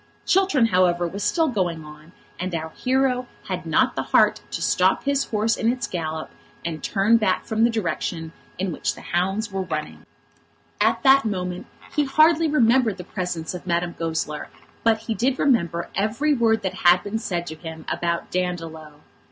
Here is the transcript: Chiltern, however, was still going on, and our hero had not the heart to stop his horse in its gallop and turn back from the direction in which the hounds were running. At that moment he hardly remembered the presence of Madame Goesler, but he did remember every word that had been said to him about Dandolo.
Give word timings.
Chiltern, 0.25 0.65
however, 0.65 1.07
was 1.07 1.23
still 1.23 1.47
going 1.49 1.85
on, 1.85 2.11
and 2.39 2.55
our 2.55 2.69
hero 2.71 3.27
had 3.49 3.67
not 3.67 3.95
the 3.95 4.01
heart 4.01 4.41
to 4.49 4.59
stop 4.59 5.03
his 5.03 5.25
horse 5.25 5.55
in 5.55 5.71
its 5.71 5.85
gallop 5.85 6.31
and 6.65 6.83
turn 6.83 7.17
back 7.17 7.45
from 7.45 7.63
the 7.63 7.69
direction 7.69 8.31
in 8.57 8.71
which 8.71 8.95
the 8.95 9.01
hounds 9.01 9.51
were 9.51 9.61
running. 9.61 10.07
At 10.79 11.03
that 11.03 11.23
moment 11.23 11.67
he 11.95 12.05
hardly 12.05 12.47
remembered 12.47 12.97
the 12.97 13.03
presence 13.03 13.53
of 13.53 13.67
Madame 13.67 13.93
Goesler, 13.93 14.47
but 14.83 15.01
he 15.01 15.13
did 15.13 15.37
remember 15.37 15.91
every 15.93 16.33
word 16.33 16.63
that 16.63 16.73
had 16.83 17.03
been 17.03 17.19
said 17.19 17.45
to 17.45 17.55
him 17.55 17.85
about 17.87 18.31
Dandolo. 18.31 19.01